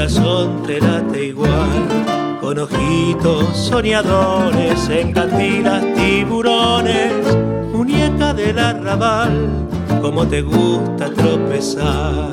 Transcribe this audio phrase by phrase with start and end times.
[0.00, 2.38] Corazón te late igual.
[2.40, 7.12] Con ojitos soñadores, en cantinas tiburones,
[7.70, 9.68] muñeca del arrabal,
[10.00, 12.30] como te gusta tropezar.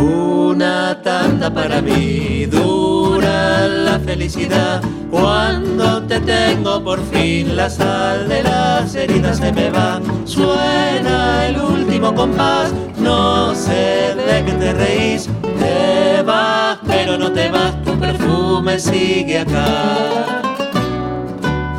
[0.00, 8.42] Una tanda para mí, dura la felicidad cuando te tengo por fin la sal de
[8.42, 10.00] las heridas se me va.
[10.24, 15.28] Suena el último compás, no sé de qué te reís.
[15.58, 20.42] Te vas, pero no te vas, tu perfume sigue acá.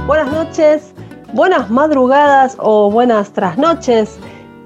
[0.07, 0.93] Buenas noches,
[1.33, 4.19] buenas madrugadas o buenas trasnoches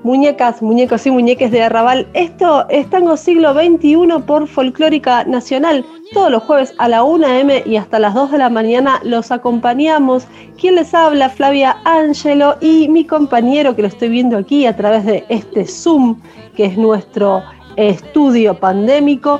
[0.04, 2.08] muñecas, muñecos y muñeques de Arrabal.
[2.14, 5.86] Esto es Tango Siglo XXI por Folclórica Nacional.
[6.14, 9.32] Todos los jueves a la 1 m y hasta las 2 de la mañana los
[9.32, 10.28] acompañamos.
[10.60, 11.30] ¿Quién les habla?
[11.30, 16.20] Flavia Angelo y mi compañero que lo estoy viendo aquí a través de este Zoom,
[16.56, 17.42] que es nuestro
[17.78, 19.40] estudio pandémico,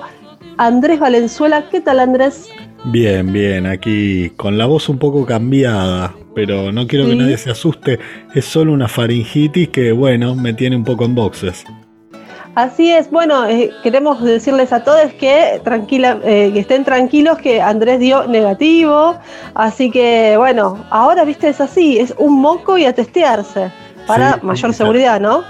[0.58, 1.70] Andrés Valenzuela.
[1.70, 2.50] ¿Qué tal Andrés?
[2.86, 7.50] Bien, bien, aquí con la voz un poco cambiada, pero no quiero que nadie se
[7.50, 7.98] asuste,
[8.36, 11.64] es solo una faringitis que, bueno, me tiene un poco en boxes.
[12.56, 17.62] Así es, bueno, eh, queremos decirles a todos que, tranquila, eh, que estén tranquilos que
[17.62, 19.18] Andrés dio negativo,
[19.56, 23.72] así que bueno, ahora viste es así, es un moco y a testearse
[24.06, 25.44] para mayor seguridad, ¿no?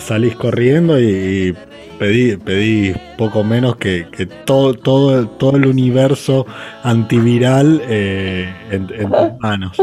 [0.00, 1.56] salís corriendo y,
[2.02, 4.04] pedí, pedí poco menos que,
[4.44, 6.46] todo, todo, todo el universo
[6.82, 9.80] antiviral eh, en tus manos.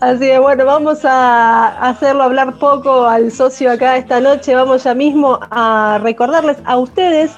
[0.00, 4.54] Así que bueno, vamos a hacerlo hablar poco al socio acá esta noche.
[4.54, 7.32] Vamos ya mismo a recordarles a ustedes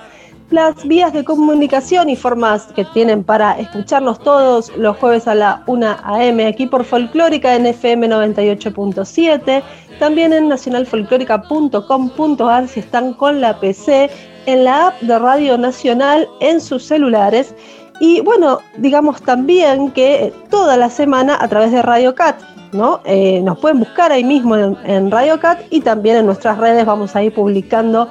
[0.50, 5.64] las vías de comunicación y formas que tienen para escucharnos todos los jueves a la
[5.66, 6.46] 1 a.m.
[6.46, 9.62] aquí por Folclórica en FM 98.7,
[9.98, 14.10] también en nacionalfolclórica.com.ar si están con la PC,
[14.46, 17.54] en la app de Radio Nacional en sus celulares
[17.98, 22.40] y bueno, digamos también que toda la semana a través de Radio Cat,
[22.72, 23.00] ¿no?
[23.04, 27.16] Eh, nos pueden buscar ahí mismo en, Radio Cat y también en nuestras redes vamos
[27.16, 28.10] a ir publicando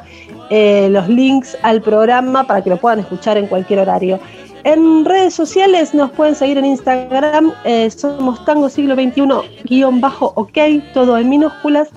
[0.49, 4.19] eh, los links al programa para que lo puedan escuchar en cualquier horario.
[4.63, 10.57] En redes sociales nos pueden seguir en Instagram, eh, somos Tango Siglo XXI-OK,
[10.93, 11.89] todo en minúsculas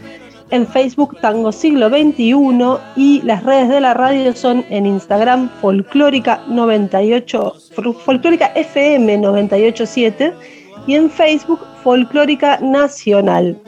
[0.51, 2.33] en Facebook Tango Siglo XXI
[2.97, 7.55] y las redes de la radio son en Instagram Folclórica 98,
[8.05, 10.33] Folclórica FM 987
[10.87, 13.59] y en Facebook Folclórica Nacional.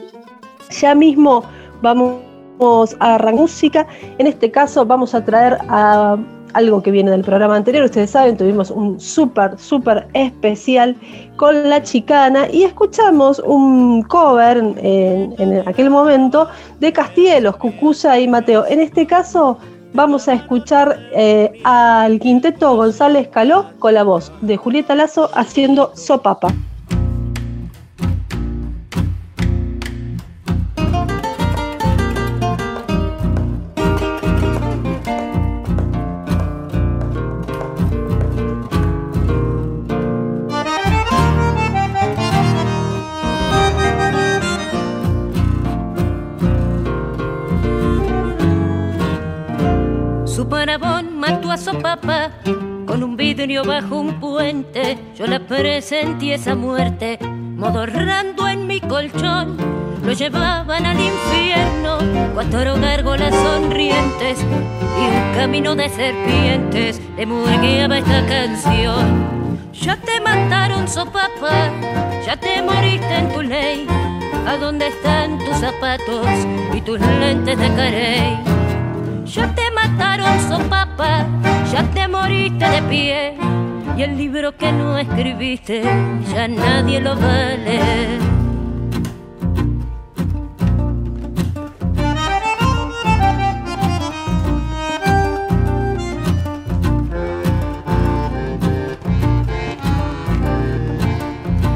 [0.79, 1.43] Ya mismo
[1.81, 2.21] vamos
[2.61, 3.87] a arrancar música,
[4.19, 6.15] en este caso vamos a traer a
[6.53, 7.85] algo que viene del programa anterior.
[7.85, 10.95] Ustedes saben, tuvimos un súper, súper especial
[11.37, 16.47] con la chicana y escuchamos un cover en, aquel momento
[16.79, 18.65] de Castielos, Cucuya y Mateo.
[18.67, 19.57] En este caso
[19.93, 25.91] vamos a escuchar eh, al quinteto González Caló con la voz de Julieta Lazo haciendo
[25.95, 26.49] Sopapa.
[52.01, 54.97] Con un vidrio bajo un puente.
[55.15, 59.57] Yo la presentí esa muerte, modorrando en mi colchón.
[60.03, 61.99] Lo llevaban al infierno,
[62.33, 69.31] cuatro gárgolas sonrientes y un camino de serpientes le murgueaba esta canción.
[69.73, 71.71] Ya te mataron, sopapa,
[72.25, 73.87] ya te moriste en tu ley.
[74.47, 76.27] ¿A dónde están tus zapatos
[76.73, 78.39] y tus lentes de carey?
[79.25, 81.25] Ya te mataron son papas,
[81.71, 83.33] ya te moriste de pie.
[83.97, 85.83] Y el libro que no escribiste,
[86.33, 88.19] ya nadie lo va a leer.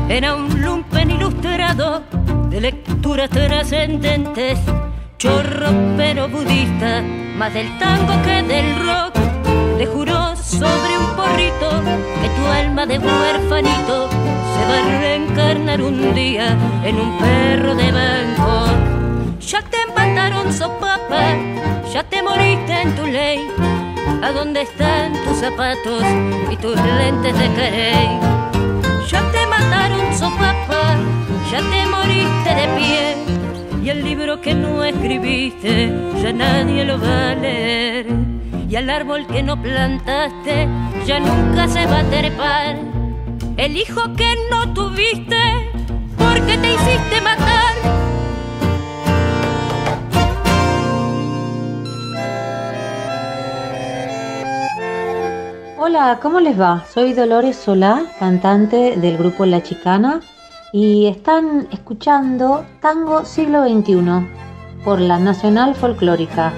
[0.07, 2.03] Era un lumpen ilustrado
[2.49, 4.59] de lecturas trascendentes,
[5.17, 7.03] chorro pero budista,
[7.35, 9.13] más del tango que del rock.
[9.77, 11.69] Te juró sobre un porrito
[12.21, 17.91] que tu alma de huerfanito se va a reencarnar un día en un perro de
[17.91, 18.65] banco.
[19.41, 21.35] Ya te mataron sopapa,
[21.93, 23.39] ya te moriste en tu ley.
[24.23, 26.03] ¿A dónde están tus zapatos
[26.49, 28.19] y tus lentes de carey?
[29.07, 30.95] Ya te mataron sopapa,
[31.51, 33.34] ya te moriste de pie.
[33.85, 38.07] Y el libro que no escribiste ya nadie lo va a leer.
[38.67, 40.67] Y al árbol que no plantaste
[41.05, 42.79] ya nunca se va a trepar.
[43.57, 45.37] El hijo que no tuviste
[46.17, 47.75] porque te hiciste matar.
[55.77, 56.83] Hola, ¿cómo les va?
[56.91, 60.21] Soy Dolores Solá, cantante del grupo La Chicana,
[60.75, 64.27] y están escuchando Tango Siglo XXI
[64.83, 66.51] por la Nacional Folclórica.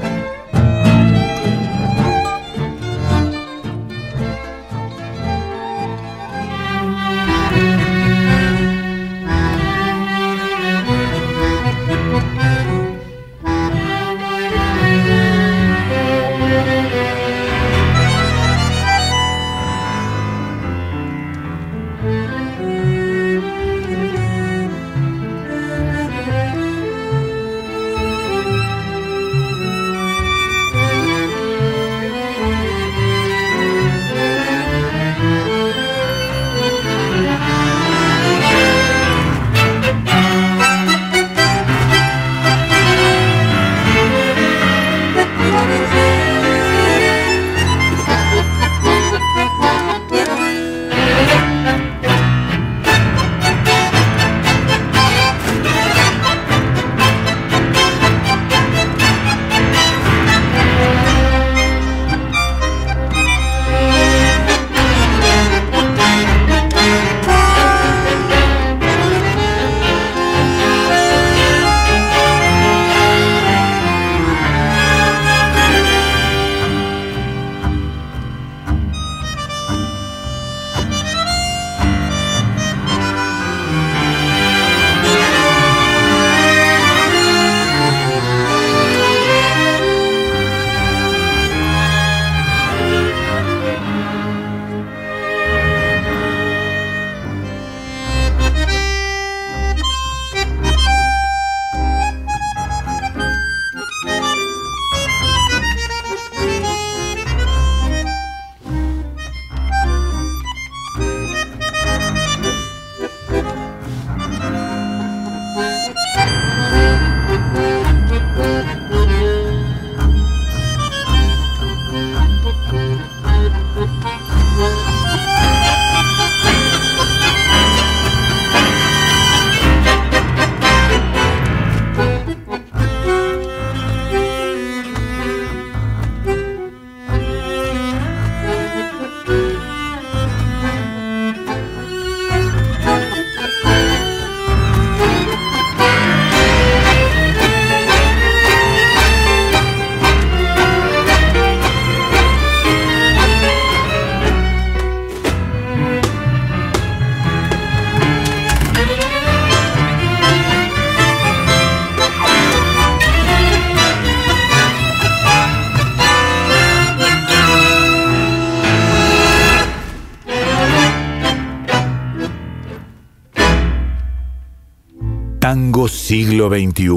[175.86, 176.90] Siglo XXI.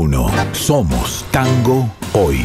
[0.53, 1.85] Somos Tango
[2.15, 2.41] hoy.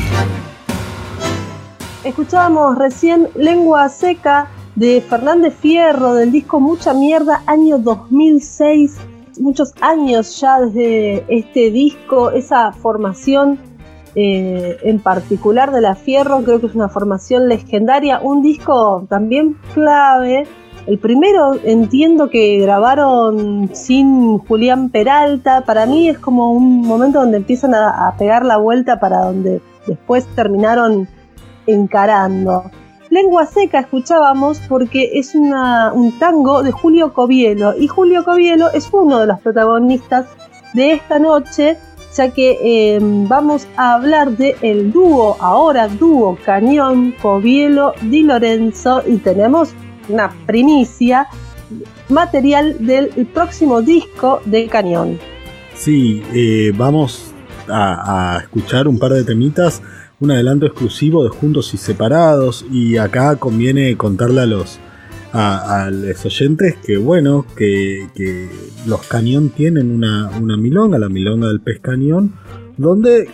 [2.04, 8.98] Escuchábamos recién Lengua Seca de Fernández Fierro del disco Mucha Mierda, año 2006.
[9.40, 13.58] Muchos años ya desde este disco, esa formación
[14.16, 19.58] eh, en particular de la Fierro, creo que es una formación legendaria, un disco también
[19.74, 20.46] clave
[20.88, 25.62] el primero entiendo que grabaron sin Julián Peralta.
[25.62, 30.28] Para mí es como un momento donde empiezan a, pegar la vuelta para donde después
[30.36, 31.08] terminaron
[31.66, 32.70] encarando.
[33.10, 39.20] Lengua Seca escuchábamos porque es un tango de Julio Covielo y Julio Covielo es uno
[39.20, 40.28] de los protagonistas
[40.74, 41.78] de esta noche
[42.16, 49.04] ya que eh, vamos a hablar de el dúo, ahora dúo Cañón, Covielo, Di Lorenzo
[49.06, 49.74] y tenemos
[50.10, 51.28] una primicia
[52.10, 55.18] material del próximo disco de Cañón.
[55.76, 57.34] Sí, eh, vamos
[57.68, 59.82] a, escuchar un par de temitas,
[60.20, 64.80] un adelanto exclusivo de Juntos y Separados, y acá conviene contarle a los,
[65.34, 68.08] a, los oyentes que bueno, que,
[68.86, 72.34] los Cañón tienen una, una, milonga, la milonga del pez cañón,
[72.78, 73.28] donde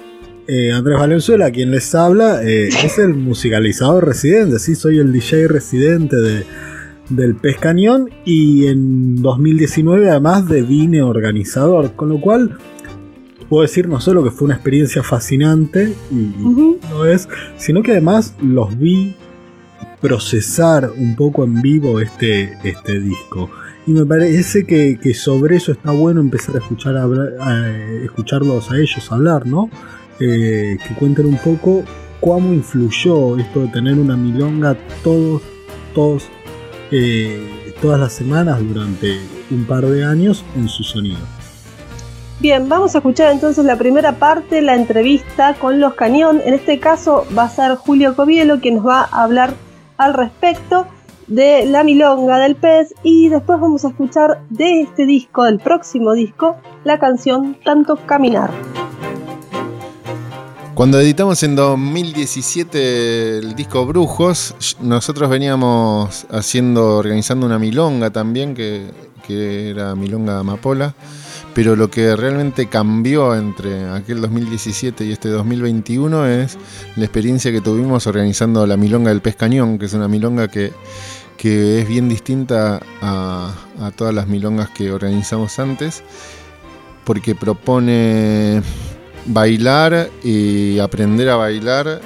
[0.48, 5.48] eh, Andrés Valenzuela, quien les habla, eh, es el musicalizador residente, sí, soy el DJ
[5.48, 6.46] residente de,
[7.10, 12.58] del Pez Cañón y en 2019 además de Vine organizador, con lo cual
[13.50, 16.34] puedo decir no solo que fue una experiencia fascinante y,
[16.90, 19.16] no es, sino que además los vi
[20.00, 23.50] procesar un poco en vivo este, este disco.
[23.86, 27.70] Y me parece que, sobre eso está bueno empezar a, escuchar a,
[28.04, 29.70] escucharlos a ellos hablar, ¿no?
[30.24, 31.84] Eh, que cuenten un poco
[32.20, 35.42] cómo influyó esto de tener una milonga todos,
[35.96, 36.30] todos,
[36.92, 39.18] eh, todas las semanas durante
[39.50, 41.18] un par de años en su sonido.
[42.40, 46.40] Bien, vamos a escuchar entonces la primera parte, la entrevista con los Cañón.
[46.46, 49.56] En este caso va a ser Julio Covielo quien nos va a hablar
[49.98, 50.86] al respecto
[51.26, 56.14] de la milonga del pez y después vamos a escuchar de este disco, del próximo
[56.14, 58.52] disco, la canción Tanto Caminar.
[60.82, 68.90] Cuando editamos en 2017 el disco Brujos, nosotros veníamos haciendo, organizando una milonga también, que,
[69.30, 70.96] era Milonga Amapola
[71.54, 76.58] pero lo que realmente cambió entre aquel 2017 y este 2021 es
[76.96, 80.74] la experiencia que tuvimos organizando la Milonga del Pez Cañón, que es una milonga que,
[81.38, 83.54] es bien distinta a,
[83.96, 86.02] todas las milongas que organizamos antes,
[87.06, 88.64] porque propone
[89.26, 92.02] bailar y aprender a bailar.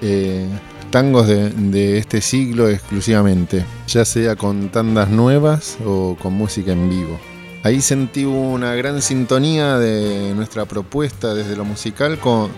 [0.00, 0.46] Eh,
[0.90, 6.88] tangos de, de, este siglo exclusivamente, ya sea con tandas nuevas o con música en
[6.88, 7.18] vivo.
[7.64, 12.50] Ahí sentí una gran sintonía de nuestra propuesta desde lo musical con,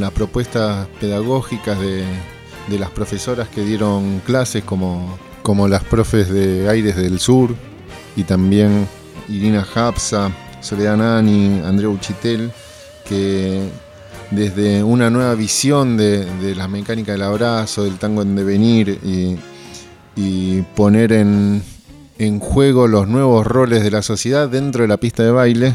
[0.00, 2.04] las propuestas pedagógicas de,
[2.78, 7.54] las profesoras que dieron clases como, como las profes de Aires del Sur
[8.16, 8.86] y también
[9.28, 10.30] Irina Hapsa,
[10.60, 12.52] Soledad Nani, Andrea Uchitel,
[13.08, 13.68] que
[14.30, 18.98] desde una nueva visión de, la mecánica del abrazo, del tango en devenir
[20.16, 21.62] y poner en,
[22.18, 25.74] en juego los nuevos roles de la sociedad dentro de la pista de baile,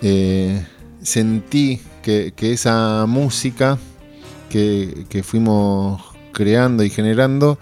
[0.00, 0.64] eh,
[1.02, 3.78] sentí que, esa música
[4.48, 7.58] que, fuimos creando y generando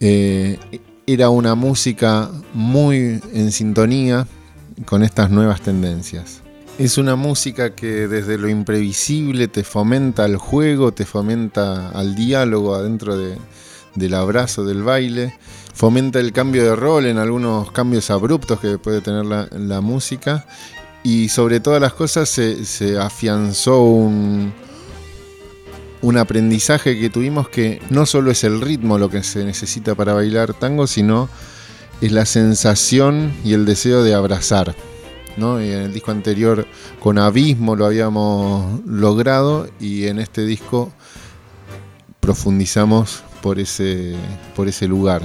[0.00, 0.58] eh,
[1.06, 4.26] era una música muy en sintonía
[4.84, 6.42] con estas nuevas tendencias.
[6.78, 12.74] Es una música que desde lo imprevisible te fomenta al juego, te fomenta al diálogo
[12.74, 15.34] adentro del abrazo del baile
[15.76, 20.46] fomenta el cambio de rol en algunos cambios abruptos que puede tener la, música
[21.04, 24.54] y sobre todas las cosas se, afianzó un,
[26.00, 30.14] un aprendizaje que tuvimos que no solo es el ritmo lo que se necesita para
[30.14, 31.28] bailar tango, sino
[32.00, 34.74] es la sensación y el deseo de abrazar.
[35.36, 35.62] ¿No?
[35.62, 36.66] Y en el disco anterior
[37.00, 40.92] con Abismo lo habíamos logrado y en este disco
[42.20, 44.14] profundizamos por ese,
[44.54, 45.22] por ese lugar.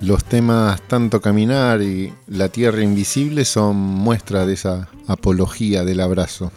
[0.00, 6.50] Los temas Tanto Caminar y La Tierra Invisible son muestra de esa apología del abrazo.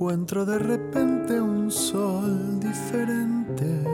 [0.00, 3.84] Encuentro de repente un sol diferente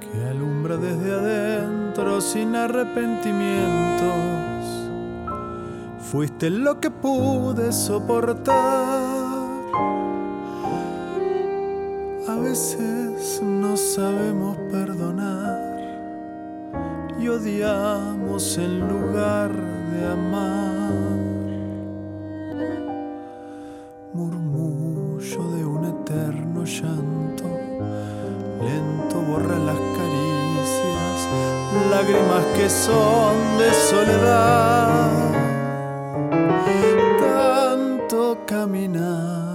[0.00, 4.06] que alumbra desde adentro sin arrepentimiento
[6.00, 8.56] Fuiste lo que pude soportar.
[12.28, 15.78] A veces no sabemos perdonar
[17.20, 20.69] y odiamos en lugar de amar.
[32.00, 35.10] Lágrimas que son de soledad.
[38.46, 39.49] Caminar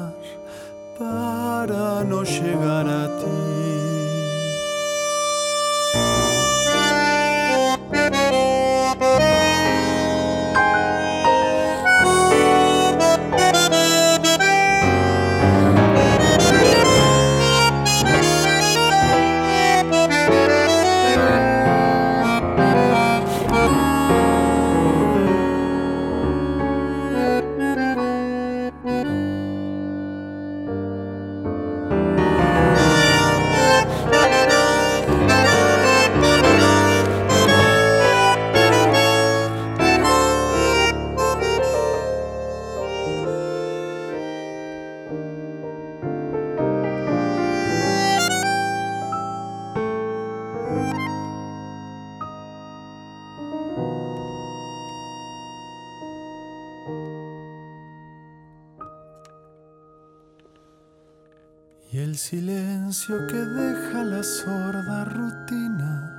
[62.17, 66.11] silencio que deja la sorda rutina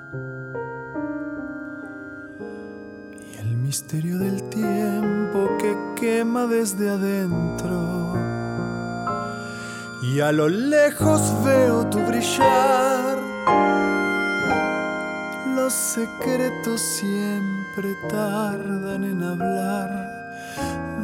[3.32, 8.14] y el misterio del tiempo que quema desde adentro.
[10.02, 13.18] Y a lo lejos veo tu brillar.
[15.56, 19.90] Los secretos siempre tardan en hablar,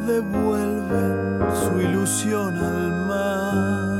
[0.07, 3.92] devuelven su ilusión al mar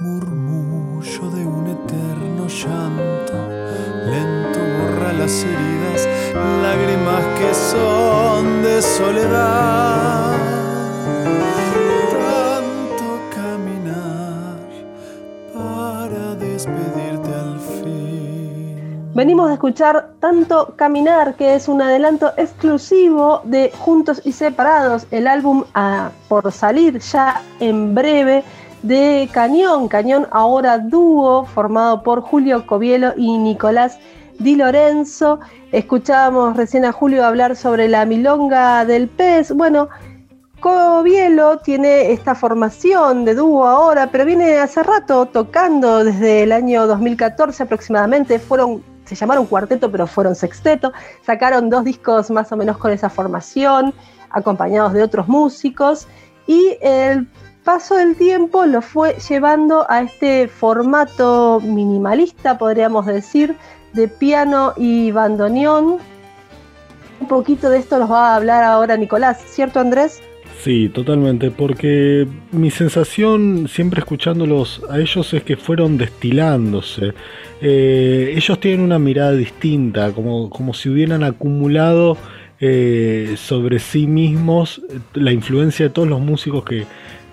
[0.00, 3.34] murmullo de un eterno llanto,
[4.06, 6.08] lento borra las heridas,
[6.62, 10.36] lágrimas que son de soledad.
[12.10, 14.58] Tanto caminar
[15.52, 19.12] para despedirte al fin.
[19.14, 25.26] Venimos de escuchar Tanto Caminar, que es un adelanto exclusivo de Juntos y Separados, el
[25.26, 28.44] álbum a, por salir ya en breve
[28.82, 33.98] de Cañón, Cañón ahora dúo, formado por Julio Covielo y Nicolás
[34.38, 35.40] Di Lorenzo.
[35.72, 39.52] Escuchábamos recién a Julio hablar sobre la milonga del pez.
[39.52, 39.88] Bueno,
[40.60, 46.86] Covielo tiene esta formación de dúo ahora, pero viene hace rato tocando desde el año
[46.86, 48.38] 2014 aproximadamente.
[48.38, 50.92] Fueron, se llamaron cuarteto, pero fueron sexteto.
[51.24, 53.92] Sacaron dos discos más o menos con esa formación,
[54.30, 56.08] acompañados de otros músicos.
[56.46, 57.28] Y el
[57.64, 63.54] paso del tiempo lo fue llevando a este formato minimalista, podríamos decir,
[63.92, 65.98] de piano y bandoneón.
[67.20, 70.22] Un poquito de esto nos va a hablar ahora Nicolás, ¿cierto Andrés?
[70.62, 77.14] Sí, totalmente, porque mi sensación siempre escuchándolos a ellos es que fueron destilándose.
[77.62, 82.18] Eh, ellos tienen una mirada distinta, como, como si hubieran acumulado
[82.60, 84.82] eh, sobre sí mismos
[85.14, 86.84] la influencia de todos los músicos que,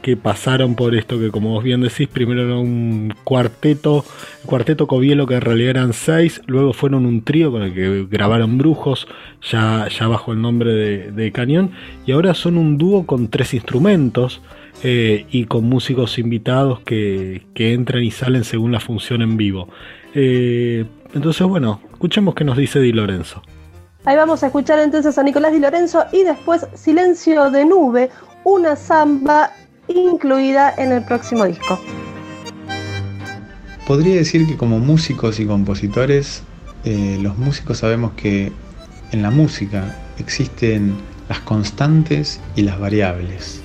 [0.08, 4.06] que pasaron por esto, que como vos bien decís, primero era un cuarteto,
[4.46, 8.58] cuarteto Covielo que en realidad eran seis, luego fueron un trío con el que grabaron
[8.58, 9.06] Brujos,
[9.52, 11.72] ya, ya bajo el nombre de, Cañón,
[12.06, 14.42] y ahora son un dúo con tres instrumentos
[14.82, 19.68] eh, y con músicos invitados que, entran y salen según la función en vivo.
[20.14, 23.42] Eh, entonces, bueno, escuchemos qué nos dice Di Lorenzo.
[24.06, 28.10] Ahí vamos a escuchar entonces a Nicolás Di Lorenzo y después Silencio de Nube,
[28.46, 29.52] una samba
[29.88, 31.80] incluida en el próximo disco.
[33.86, 36.44] Podría decir que como músicos y compositores,
[36.84, 38.52] eh, los músicos sabemos que
[39.12, 40.96] en la música existen
[41.30, 43.62] las constantes y las variables.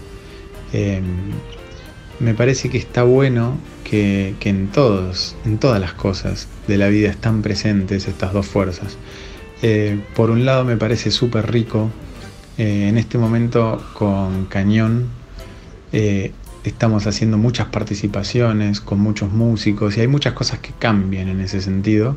[0.73, 1.03] Em,
[2.21, 7.11] me parece que está bueno que, en todos, en todas las cosas de la vida
[7.11, 8.97] están presentes estas dos fuerzas.
[9.61, 11.91] Eh, por un lado me parece súper rico
[12.59, 15.09] eh, en este momento con Cañón
[15.93, 16.33] eh,
[16.65, 21.61] estamos haciendo muchas participaciones con muchos músicos y hay muchas cosas que cambian en ese
[21.61, 22.17] sentido.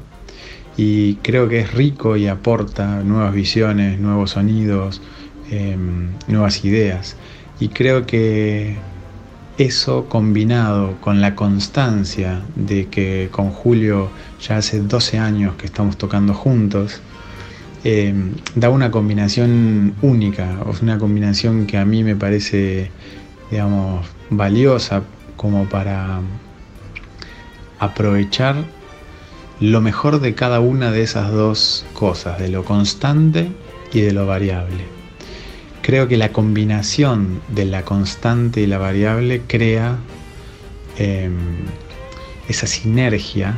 [0.78, 5.02] Y creo que es rico y aporta nuevas visiones, nuevos sonidos,
[5.50, 7.16] em, nuevas ideas.
[7.60, 8.76] Y creo que
[9.58, 14.10] eso combinado con la constancia de que con Julio
[14.42, 17.02] ya hace 12 años que estamos tocando juntos,
[17.86, 22.92] em, da una combinación única, una combinación que a mí me parece
[23.52, 25.04] digamos, valiosa
[25.36, 26.20] como para
[27.80, 28.56] aprovechar
[29.60, 33.50] lo mejor de cada una de esas dos cosas, de lo constante
[33.94, 34.86] y de lo variable.
[35.82, 39.98] Creo que la combinación de la constante y la variable crea
[40.98, 41.36] em,
[42.48, 43.56] esa sinergia,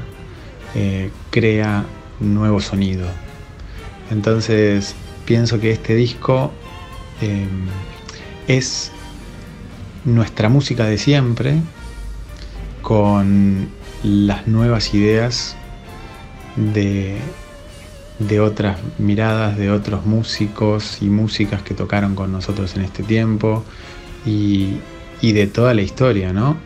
[0.75, 1.85] eh, crea
[2.19, 3.07] nuevo sonido.
[4.11, 4.95] Entonces
[5.25, 6.51] pienso que este disco
[7.21, 7.67] em,
[8.47, 8.91] es
[10.05, 11.59] nuestra música de siempre
[12.81, 13.69] con
[14.03, 15.55] las nuevas ideas
[16.55, 17.17] de,
[18.19, 23.63] de otras miradas, de otros músicos y músicas que tocaron con nosotros en este tiempo
[24.25, 24.77] y,
[25.21, 26.57] de toda la historia, ¿no?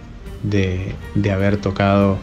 [0.43, 2.17] De, de, haber tocado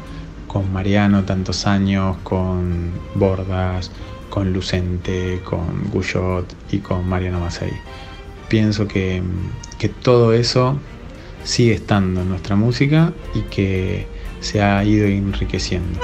[0.47, 3.91] con Mariano tantos años, con Bordas,
[4.31, 7.73] con Lucente, con Guyot y con Mariano Masei.
[8.49, 9.23] Pienso que,
[9.79, 10.79] que todo eso
[11.49, 14.07] sigue estando en nuestra música y que
[14.41, 15.99] se ha ido enriqueciendo.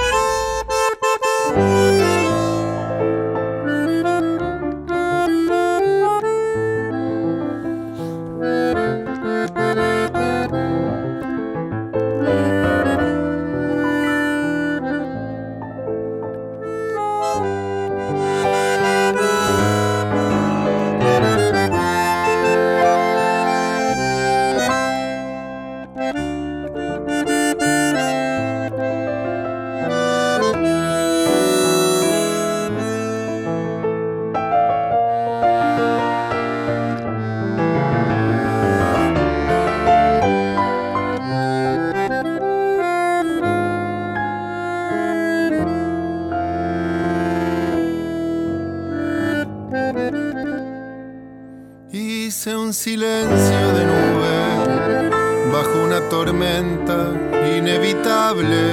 [52.74, 55.10] silencio de nube,
[55.52, 57.12] bajo una tormenta
[57.56, 58.64] inevitable,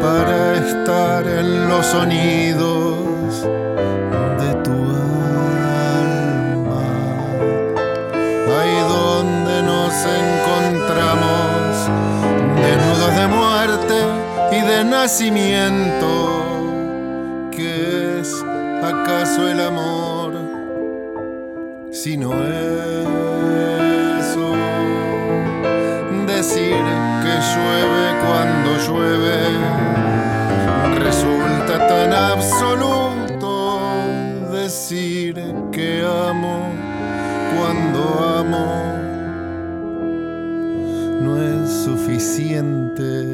[0.00, 3.42] para estar en los sonidos
[4.40, 4.72] de tu
[6.00, 6.84] alma.
[8.58, 9.92] Ahí donde nos
[10.22, 11.90] encontramos,
[12.56, 13.98] desnudos de muerte
[14.52, 16.10] y de nacimiento,
[17.50, 18.42] que es
[18.82, 19.71] acaso el amor
[22.02, 22.96] sino eso.
[26.26, 26.82] Decir
[27.22, 29.38] que llueve cuando llueve
[30.98, 33.50] resulta tan absoluto.
[34.50, 35.34] Decir
[35.70, 36.72] que amo
[37.56, 38.00] cuando
[38.40, 38.66] amo
[41.20, 43.31] no es suficiente.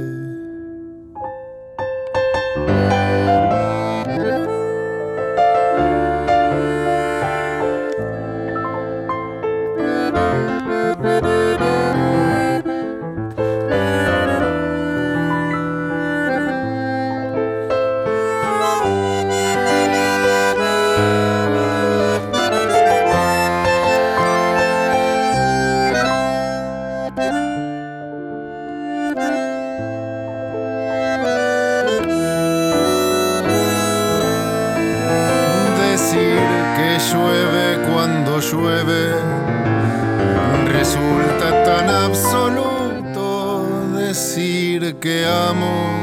[44.79, 45.99] decir que amo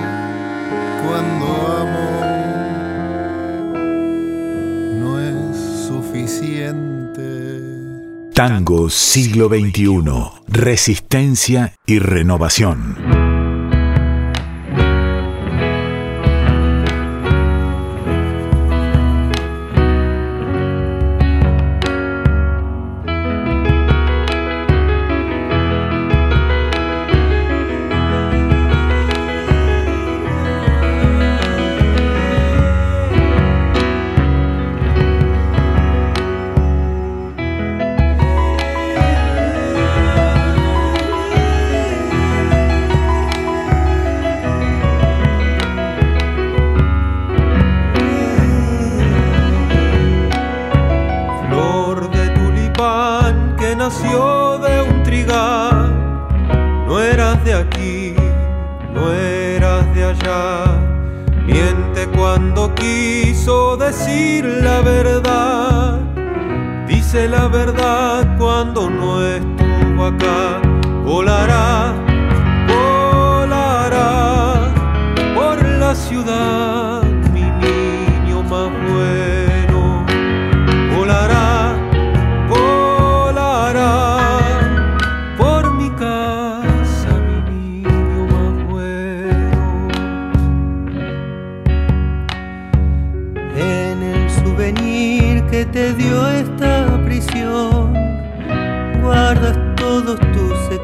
[1.04, 1.46] cuando
[1.78, 2.10] amo
[5.00, 5.58] no es
[5.88, 7.22] suficiente.
[8.34, 10.04] Tango siglo XXI,
[10.48, 13.15] resistencia y renovación.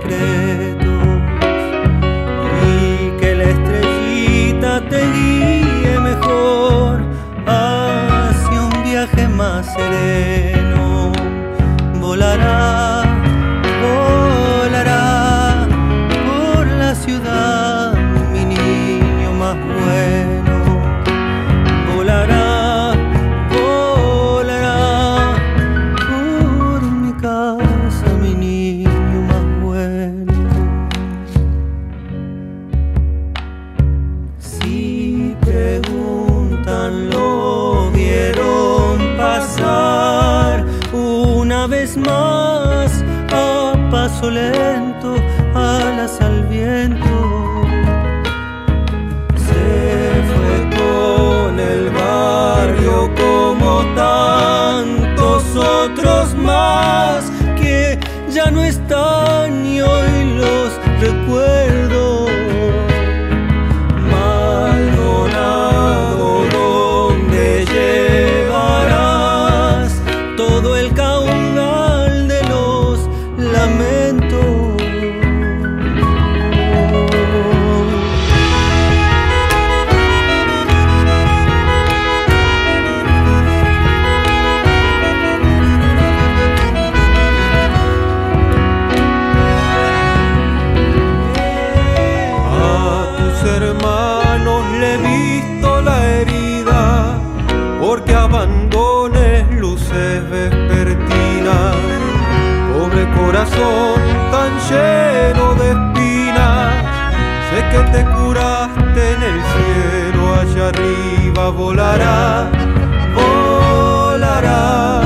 [0.02, 0.31] creer.
[104.70, 106.74] lleno de espinas.
[107.50, 112.50] Sé que te curaste en el cielo, allá arriba volará,
[113.16, 115.02] volará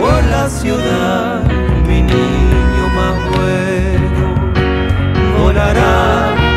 [0.00, 1.42] por la ciudad,
[1.86, 4.26] mi niño más bueno,
[5.38, 6.47] volará.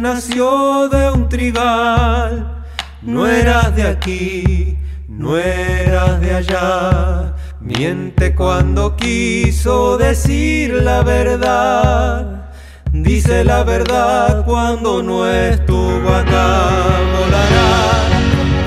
[0.00, 2.64] Nació de un trigal,
[3.02, 4.78] no eras de aquí,
[5.08, 7.34] no eras de allá.
[7.60, 12.50] Miente cuando quiso decir la verdad.
[12.92, 16.70] Dice la verdad cuando no estuvo acá.
[17.18, 17.82] Volará,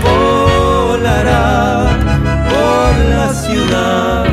[0.03, 1.97] volará
[2.49, 4.24] por la ciudad.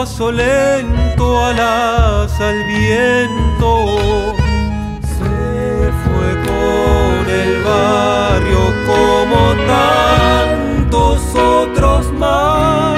[0.00, 3.70] Paso lento al asa el viento.
[5.14, 9.40] Se fue con el barrio como
[9.76, 12.96] tantos otros más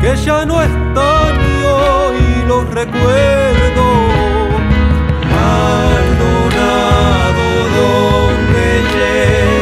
[0.00, 3.86] que ya no están y hoy los recuerdo.
[5.30, 6.66] Maldonado
[7.78, 9.61] donde llevará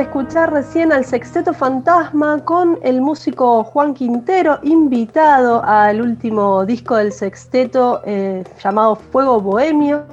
[0.00, 7.12] escuchar recién al Sexteto Fantasma con el músico Juan Quintero, invitado al último disco del
[7.12, 10.04] Sexteto eh, llamado Fuego Bohemio.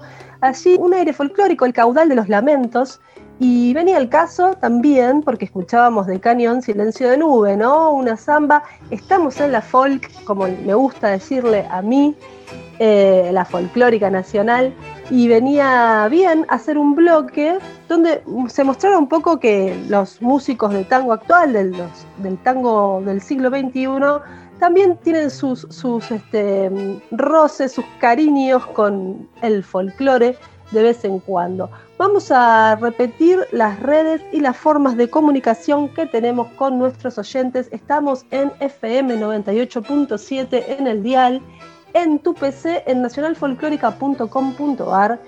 [0.42, 3.02] Allí un aire folclórico, el caudal de los lamentos.
[3.40, 7.92] Y venía el caso también, porque escuchábamos de Cañón Silencio de Nube, ¿no?
[7.92, 8.64] Una samba.
[8.90, 12.16] Estamos en la folk, como me gusta decirle a mí,
[12.80, 14.74] eh, la folclórica nacional.
[15.10, 20.86] Y venía bien hacer un bloque donde se mostrara un poco que los músicos de
[20.86, 21.76] tango actual, del,
[22.18, 23.88] del tango del siglo XXI,
[24.60, 26.72] también tienen sus, sus este,
[27.12, 30.38] roces, sus cariños con el folclore
[30.72, 31.70] de vez en cuando.
[31.98, 37.68] Vamos a repetir las redes y las formas de comunicación que tenemos con nuestros oyentes.
[37.72, 41.42] Estamos en FM 98.7 en el dial,
[41.94, 45.20] en tu PC, en nacionalfolclórica.com.ar,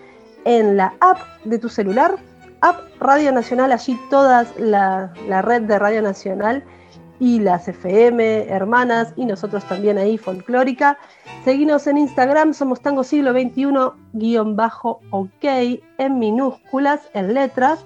[0.46, 2.16] en la app de tu celular,
[2.62, 6.64] app Radio Nacional, allí toda la, la red de Radio Nacional
[7.20, 10.98] y las FM, hermanas, y nosotros también ahí, folclórica.
[11.44, 15.44] Seguinos en Instagram, somos Tango Siglo XXI-OK
[15.98, 17.86] en minúsculas, en letras.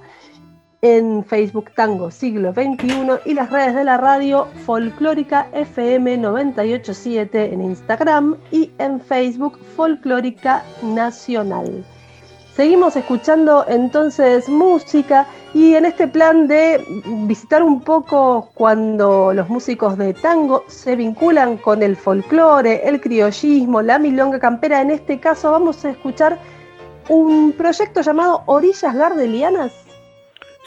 [0.82, 7.62] En Facebook Tango Siglo XXI y las redes de la radio Folclórica FM 987 en
[7.62, 11.84] Instagram y en Facebook Folclórica Nacional.
[12.56, 16.82] Seguimos escuchando entonces música y en este plan de
[17.28, 23.82] visitar un poco cuando los músicos de tango se vinculan con el folclore, el criollismo,
[23.82, 26.40] la milonga campera, en este caso vamos a escuchar
[27.10, 29.89] un proyecto llamado Orillas Gardelianas.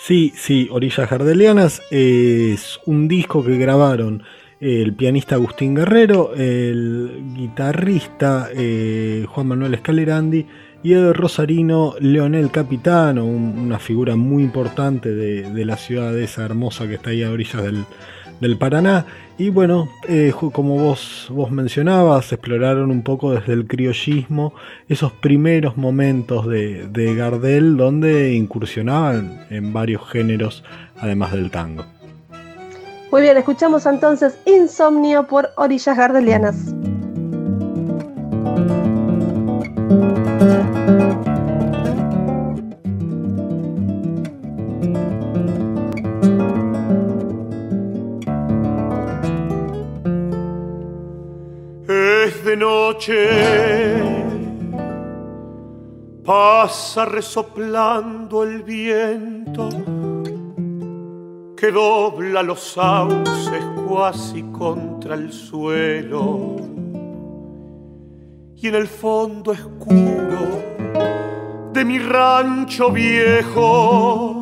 [0.05, 4.23] Sí, sí, Orillas Gardelianas es un disco que grabaron
[4.61, 10.47] el pianista Agustín Guerrero, el guitarrista eh, Juan Manuel Escalerandi
[10.83, 16.45] y el rosarino Leonel Capitano, un- una figura muy importante de, de la ciudad esa
[16.45, 17.85] hermosa que está ahí a orillas del,
[18.41, 19.07] del Paraná.
[19.39, 24.55] Y bueno, eh, como vos, vos mencionabas, exploraron un poco desde el criollismo
[24.89, 30.63] esos primeros momentos de, de Gardel donde incursionaban en varios géneros
[30.99, 31.85] además del tango.
[33.11, 36.75] Muy bien, escuchamos entonces Insomnio por Orillas Gardelianas.
[52.53, 54.03] De noche,
[56.23, 59.71] pasa resoplando el viento
[61.57, 66.57] que dobla los sauces cuasi contra el suelo
[68.57, 70.43] y en el fondo oscuro
[71.73, 74.37] de mi rancho viejo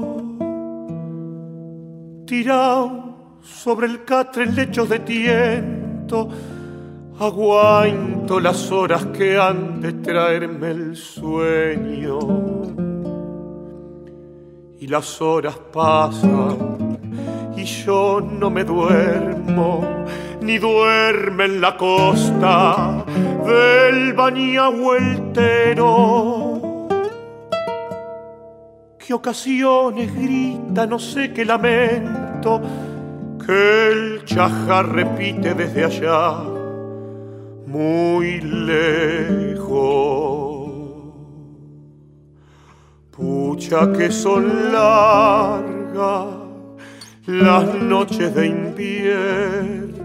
[2.26, 6.28] tirado sobre el catre en lechos de tiento
[7.20, 12.18] aguanto las horas que han de traerme el sueño
[14.80, 16.96] y las horas pasan
[17.54, 20.06] y yo no me duermo,
[20.40, 23.04] ni duerme en la costa
[23.44, 26.88] del bañahueltero.
[28.98, 32.62] ¿Qué ocasiones grita, no sé qué lamento,
[33.44, 36.59] que el chaja repite desde allá,
[37.70, 39.70] muy lejos?
[43.10, 46.26] Pucha que son largas
[47.26, 50.00] las noches de invierno.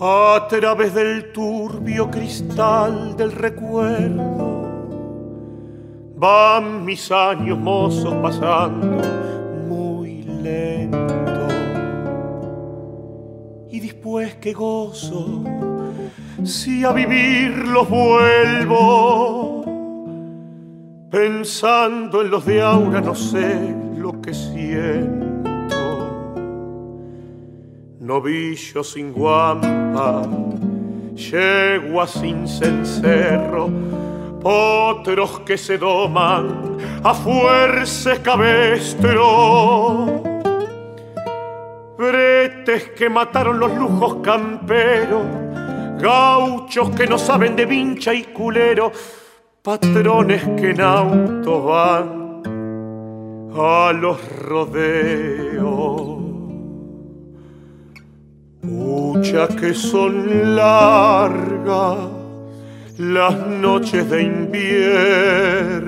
[0.00, 4.57] A través del turbio cristal del recuerdo
[6.18, 9.18] van mis años mozos pasando
[13.70, 15.44] y después que gozo,
[16.42, 19.64] si a vivir los vuelvo,
[21.10, 25.28] pensando en los de ahora no sé lo que siento.
[28.00, 30.22] Novillo sin guampa,
[31.14, 33.68] yegua sin cencerro,
[34.40, 40.22] potros que se doman a fuerza cabestro.
[41.96, 45.22] Bretes que mataron los lujos camperos,
[46.00, 48.92] gauchos que no saben de vincha y culero,
[49.62, 52.42] patrones que en auto van
[53.56, 56.18] a los rodeos.
[58.60, 62.17] Pucha que son largas
[62.98, 65.78] las noches de invierno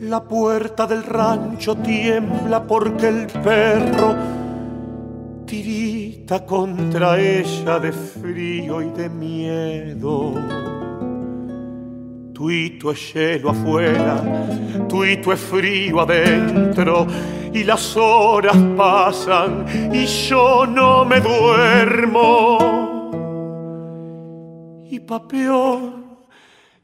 [0.00, 4.14] La puerta del rancho tiembla porque el perro
[5.46, 10.34] tirita contra ella de frío y de miedo.
[12.36, 14.22] Tuito es hielo afuera,
[14.86, 17.06] tuito es frío adentro,
[17.50, 22.58] y las horas pasan y yo no me duermo.
[24.90, 25.94] Y pa' peor,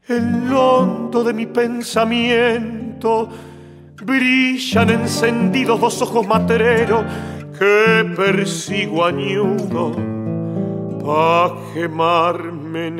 [0.07, 3.29] el hondo de mi pensamiento
[4.03, 7.05] brillan encendidos dos ojos matreros
[7.59, 9.91] que persigo añudo
[11.05, 12.99] pa' quemarme en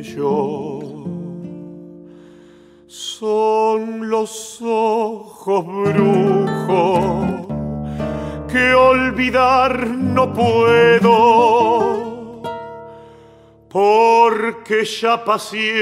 [0.00, 0.83] ellos.
[3.24, 7.46] Son los ojos brujos
[8.52, 11.62] que olvidar no puedo
[13.70, 15.72] porque ya siempre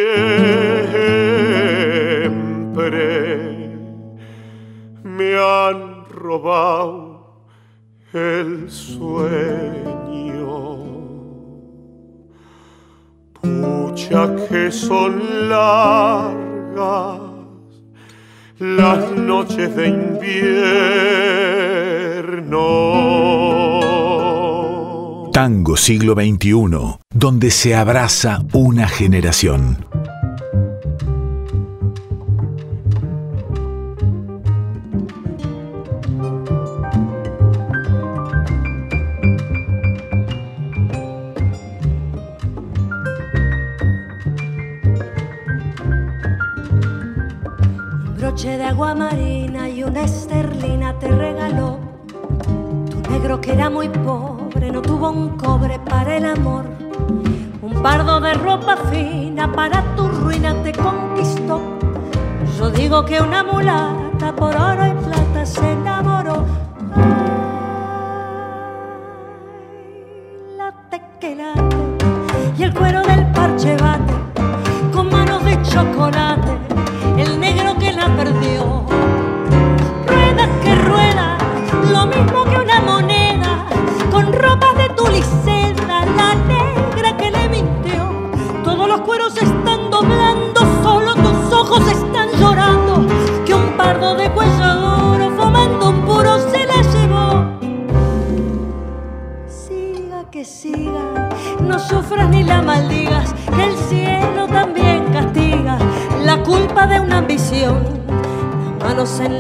[5.02, 7.42] me han robado
[8.12, 9.88] el sueño.
[13.32, 17.21] Pucha que son largas
[18.62, 20.52] las noches de invierno.
[25.32, 29.84] Tango siglo XXI, donde se abraza una generación.
[48.72, 51.78] Agua marina y una esterlina te regaló
[52.90, 56.64] tu negro que era muy pobre no tuvo un cobre para el amor.
[57.60, 61.60] Un pardo de ropa fina para tu ruina te conquistó.
[62.58, 66.46] Yo digo que una mulata por oro y plata se enamoró.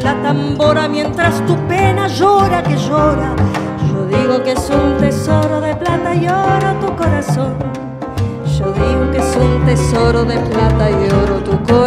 [0.02, 3.34] La tambora mientras tu pena llora que llora
[4.08, 7.72] digo que es un tesoro de plata y oro tu corazón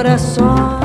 [0.06, 0.85] corazón.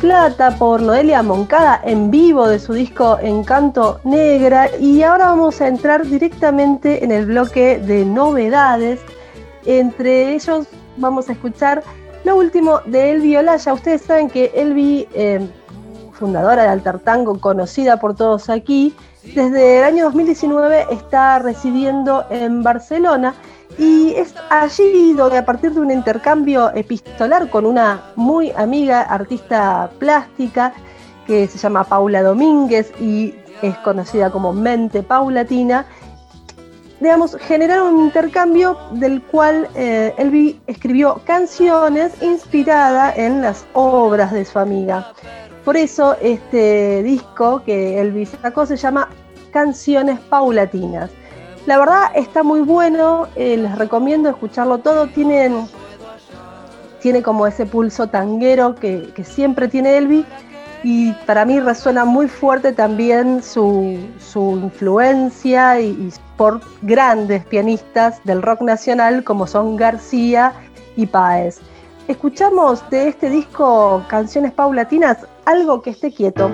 [0.00, 5.68] Plata por Noelia Moncada en vivo de su disco Encanto Negra y ahora vamos a
[5.68, 9.00] entrar directamente en el bloque de novedades.
[9.66, 10.66] Entre ellos
[10.96, 11.82] vamos a escuchar
[12.24, 13.74] lo último de Elvi Olaya.
[13.74, 15.46] Ustedes saben que Elvi, eh,
[16.12, 22.62] fundadora de Altar Tango, conocida por todos aquí, desde el año 2019 está residiendo en
[22.62, 23.34] Barcelona
[23.78, 29.88] y es allí donde a partir de un intercambio epistolar con una muy amiga artista
[29.98, 30.74] plástica
[31.26, 35.86] que se llama Paula Domínguez y es conocida como Mente Paulatina,
[37.00, 44.44] digamos, generaron un intercambio del cual eh, Elvi escribió canciones inspiradas en las obras de
[44.44, 45.12] su amiga.
[45.64, 49.08] Por eso este disco que Elvi sacó se llama
[49.52, 51.10] Canciones Paulatinas.
[51.68, 55.06] La verdad está muy bueno, eh, les recomiendo escucharlo todo.
[55.08, 55.68] Tienen,
[57.02, 60.24] tiene como ese pulso tanguero que, siempre tiene Elvi
[60.82, 63.98] y para mí resuena muy fuerte también su,
[64.34, 70.54] influencia y, por grandes pianistas del rock nacional como son García
[70.96, 71.58] y Páez.
[72.06, 76.50] Escuchamos de este disco Canciones Paulatinas algo que esté quieto.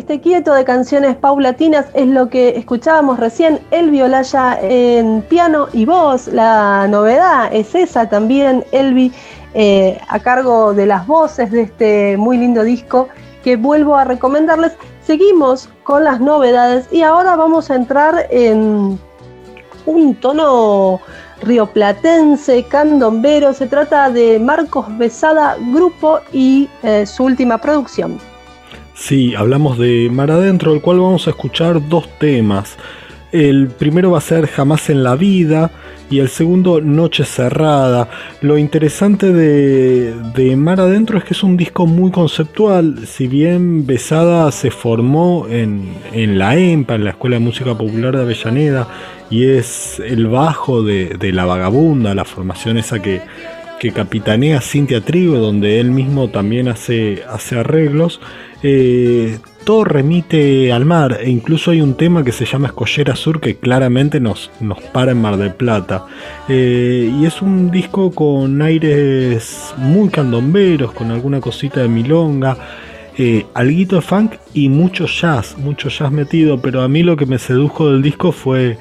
[0.00, 5.84] Esté quieto de canciones paulatinas es lo que escuchábamos recién, Elvi Olaya en piano y
[5.84, 6.26] voz.
[6.28, 9.12] La novedad es esa también, Elvi
[9.52, 13.08] eh, a cargo de las voces de este muy lindo disco
[13.44, 14.72] que vuelvo a recomendarles.
[15.02, 18.98] Seguimos con las novedades y ahora vamos a entrar en
[19.84, 21.00] un tono
[21.42, 23.52] rioplatense, candombero.
[23.52, 28.29] Se trata de Marcos Besada Grupo y eh, su última producción.
[28.94, 32.76] Sí, hablamos de Mar Adentro, el cual vamos a escuchar dos temas.
[33.32, 35.70] El primero va a ser Jamás en la Vida
[36.10, 38.08] y el segundo Noche Cerrada.
[38.40, 43.06] Lo interesante de, de, Mar Adentro es que es un disco muy conceptual.
[43.06, 48.16] Si bien Besada se formó en, en la EMPA, en la Escuela de Música Popular
[48.16, 48.88] de Avellaneda,
[49.30, 53.20] y es el bajo de, de La Vagabunda, la formación esa que,
[53.78, 58.20] que capitanea Cintia Trigo, donde él mismo también hace, hace arreglos.
[58.62, 63.40] Eh, todo remite al mar e incluso hay un tema que se llama Escollera Sur
[63.40, 66.06] que claramente nos, nos para en Mar del Plata.
[66.48, 72.56] Eh, y es un disco con aires muy candomberos, con alguna cosita de milonga.
[73.18, 77.26] Eh, alguito de funk y mucho jazz, mucho jazz metido, pero a mí lo que
[77.26, 78.78] me sedujo del disco fue,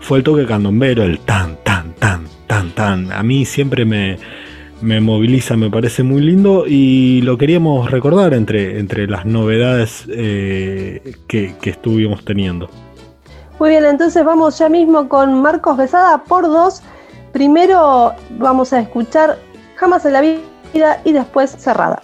[0.00, 3.12] fue el toque candombero, el tan, tan, tan, tan, tan.
[3.12, 4.18] A mí siempre me,
[4.82, 11.14] me moviliza, me parece muy lindo y lo queríamos recordar entre, entre las novedades eh,
[11.26, 12.68] que, que, estuvimos teniendo.
[13.58, 16.82] Muy bien, entonces vamos ya mismo con Marcos Besada por dos.
[17.32, 19.38] Primero vamos a escuchar
[19.76, 22.02] Jamás en la vida y después Cerrada.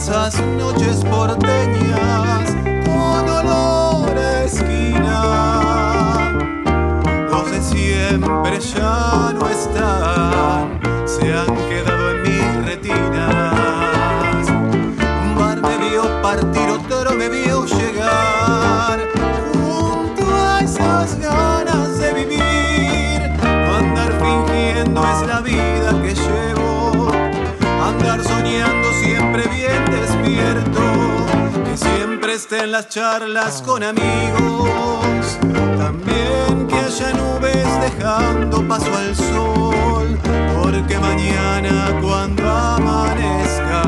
[0.00, 5.18] esas noches porteñas con olor a esquina.
[7.30, 10.19] Los de siempre ya no están.
[32.88, 35.38] Charlas con amigos,
[35.78, 40.18] también que haya nubes dejando paso al sol,
[40.62, 43.82] porque mañana cuando amanezca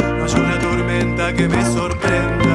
[0.00, 2.47] no haya una tormenta que me sorprenda.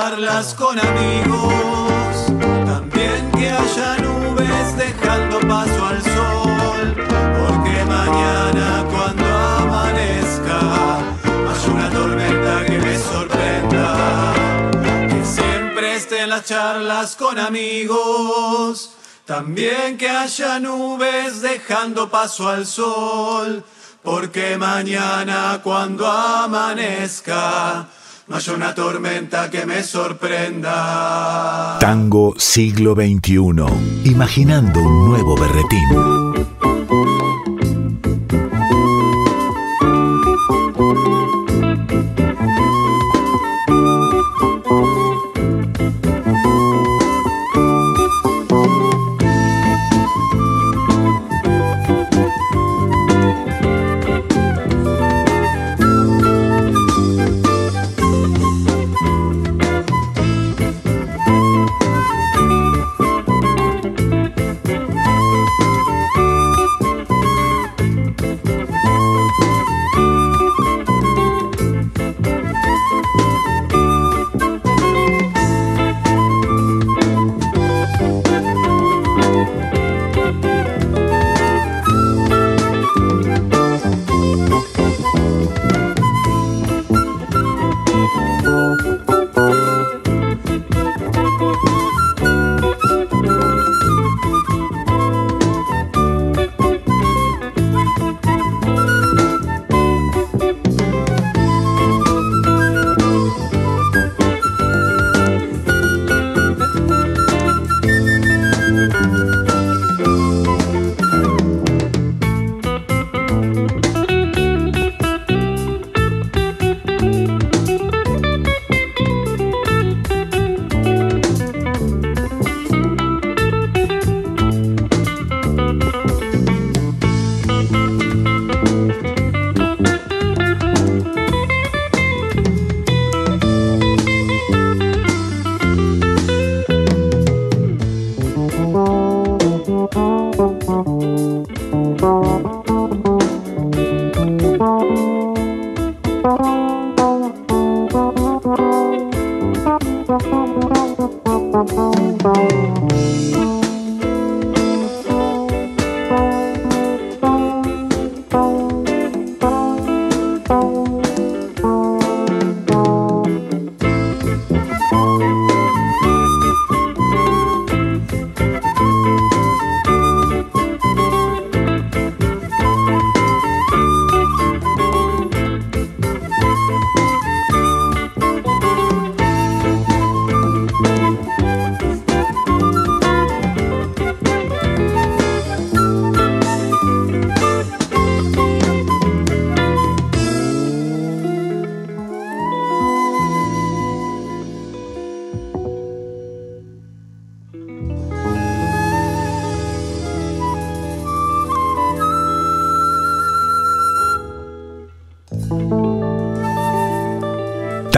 [0.00, 2.26] Charlas con amigos,
[2.64, 6.94] también que haya nubes dejando paso al sol,
[7.42, 10.60] porque mañana cuando amanezca
[11.50, 14.34] haya una tormenta que me sorprenda,
[15.08, 18.92] que siempre estén las charlas con amigos,
[19.24, 23.64] también que haya nubes dejando paso al sol,
[24.04, 27.88] porque mañana cuando amanezca
[28.28, 31.78] no haya una tormenta que me sorprenda.
[31.80, 33.40] Tango siglo XXI,
[34.04, 36.27] imaginando un nuevo berretín.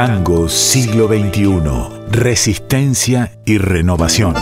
[0.01, 1.61] Tango siglo XXI.
[2.11, 4.33] Resistencia y renovación.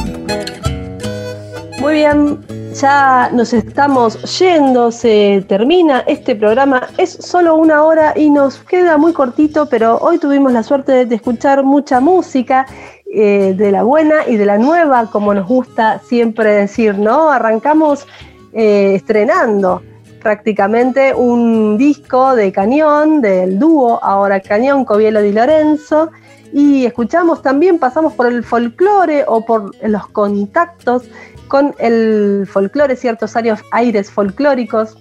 [1.80, 2.38] Muy bien,
[2.80, 6.86] ya nos estamos yendo, se termina este programa.
[6.96, 11.14] Es solo una hora y nos queda muy cortito, pero hoy tuvimos la suerte de
[11.16, 12.64] escuchar mucha música.
[13.12, 17.30] Eh, de la buena y de la nueva, como nos gusta siempre decir, ¿no?
[17.30, 18.06] Arrancamos
[18.52, 19.82] eh, estrenando
[20.20, 26.10] prácticamente un disco de Cañón, del dúo ahora Cañón, Covielo Di Lorenzo,
[26.52, 31.04] y escuchamos también, pasamos por el folclore o por los contactos
[31.46, 33.34] con el folclore, ciertos
[33.72, 34.96] aires folclóricos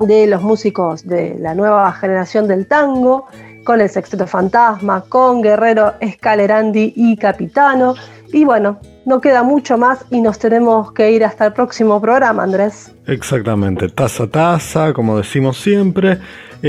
[0.00, 3.26] de los músicos de la nueva generación del tango,
[3.66, 7.94] con el Sexteto Fantasma, con Guerrero Escalerandi y Capitano.
[8.32, 12.44] Y bueno, no queda mucho más y nos tenemos que ir hasta el próximo programa,
[12.44, 12.94] Andrés.
[13.06, 16.18] Exactamente, taza a taza, como decimos siempre.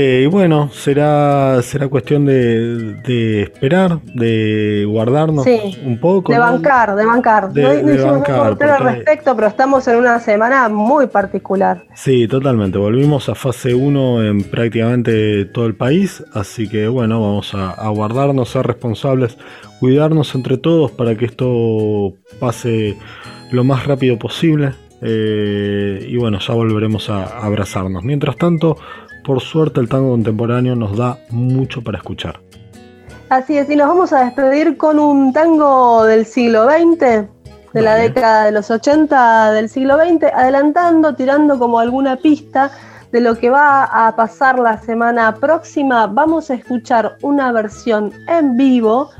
[0.00, 5.44] Eh, y bueno, será, será cuestión de, esperar, de guardarnos
[5.84, 6.32] un poco.
[6.32, 7.52] De bancar, de bancar.
[7.52, 11.82] De, no, de hicimos bancar, al respecto, pero estamos en una semana muy particular.
[11.96, 12.78] Sí, totalmente.
[12.78, 17.88] Volvimos a fase 1 en prácticamente todo el país, así que bueno, vamos a, a
[17.88, 19.36] guardarnos, ser responsables,
[19.80, 22.96] cuidarnos entre todos para que esto pase
[23.50, 24.74] lo más rápido posible.
[25.00, 28.02] Eh, y bueno, ya volveremos a abrazarnos.
[28.02, 28.76] Mientras tanto,
[29.28, 32.40] por suerte el tango contemporáneo nos da mucho para escuchar.
[33.28, 37.28] Así es, y nos vamos a despedir con un tango del siglo XX,
[37.74, 42.70] de la década de los 80 del siglo XX, adelantando, tirando como alguna pista
[43.12, 46.06] de lo que va a pasar la semana próxima.
[46.06, 49.10] Vamos a escuchar una versión en vivo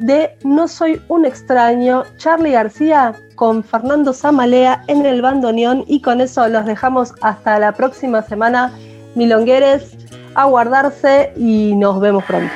[0.00, 6.20] de No soy un extraño, Charlie García con Fernando Zamalea en el bandoneón y con
[6.20, 8.70] eso los dejamos hasta la próxima semana.
[9.16, 9.96] Milongueres,
[10.34, 12.52] a guardarse y nos vemos pronto.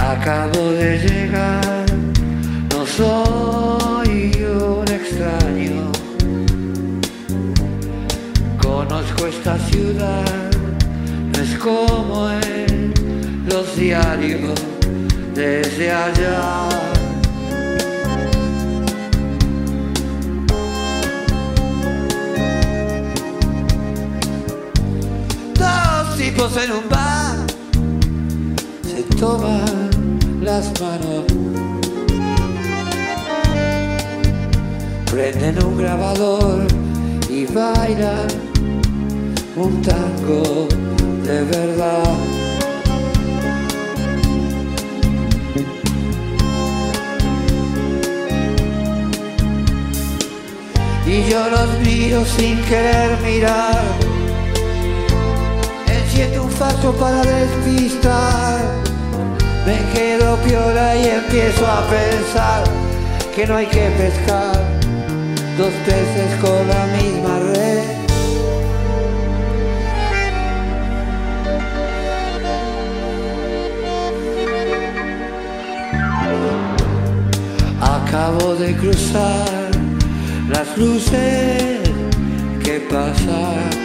[0.00, 1.86] Acabo de llegar,
[2.74, 5.92] no soy un extraño.
[8.60, 10.50] Conozco esta ciudad,
[11.32, 12.92] no es como en
[13.48, 14.71] los diarios
[15.34, 16.68] desde allá.
[25.54, 27.36] Dos tipos en un bar
[28.82, 31.24] se toman las manos.
[35.10, 36.66] Prenden un grabador
[37.28, 38.28] y bailan
[39.56, 40.68] un tango
[41.24, 42.41] de verdad.
[51.12, 53.82] Y yo los miro sin querer mirar.
[55.86, 58.58] Enciendo un faso para despistar.
[59.66, 62.64] Me quedo piola y empiezo a pensar
[63.34, 64.56] que no hay que pescar
[65.58, 67.82] dos peces con la misma red.
[77.82, 79.61] Acabo de cruzar
[80.52, 81.80] las luces
[82.64, 83.82] que pasan.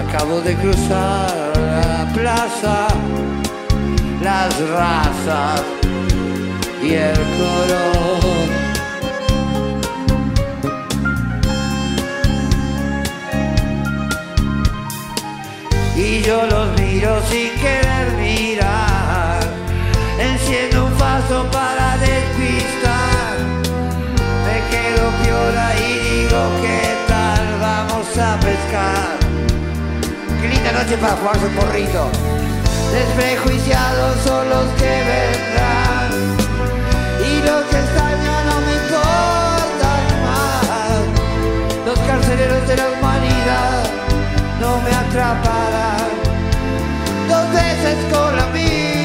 [0.00, 2.88] Acabo de cruzar la plaza,
[4.22, 5.62] las razas
[6.82, 8.48] y el color.
[15.96, 16.57] Y yo los
[30.78, 32.10] noche para jugarse un porrito.
[32.92, 36.10] Desprejuiciados son los que vendrán
[37.28, 41.00] y los que están ya no me importan más.
[41.86, 43.82] Los carceleros de la humanidad
[44.60, 46.10] no me atraparán
[47.28, 48.97] dos veces con la misma.